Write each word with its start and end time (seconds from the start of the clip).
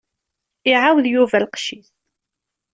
Iɛawed 0.71 1.05
Yuba 1.13 1.37
lqecc-is. 1.43 1.87